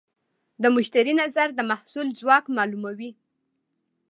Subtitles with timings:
[0.61, 3.11] د مشتری نظر د محصول ځواک معلوموي.